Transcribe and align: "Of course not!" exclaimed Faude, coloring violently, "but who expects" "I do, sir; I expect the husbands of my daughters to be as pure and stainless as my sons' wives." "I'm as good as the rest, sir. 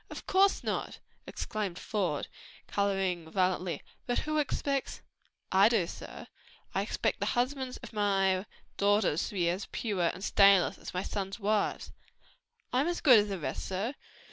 "Of 0.09 0.25
course 0.25 0.63
not!" 0.63 0.97
exclaimed 1.27 1.77
Faude, 1.77 2.27
coloring 2.65 3.29
violently, 3.29 3.83
"but 4.07 4.17
who 4.17 4.39
expects" 4.39 5.03
"I 5.61 5.69
do, 5.69 5.85
sir; 5.85 6.25
I 6.73 6.81
expect 6.81 7.19
the 7.19 7.27
husbands 7.37 7.77
of 7.83 7.93
my 7.93 8.47
daughters 8.77 9.27
to 9.27 9.35
be 9.35 9.47
as 9.49 9.67
pure 9.67 10.07
and 10.11 10.23
stainless 10.23 10.79
as 10.79 10.95
my 10.95 11.03
sons' 11.03 11.39
wives." 11.39 11.91
"I'm 12.73 12.87
as 12.87 12.99
good 12.99 13.19
as 13.19 13.27
the 13.29 13.37
rest, 13.37 13.63
sir. 13.63 13.93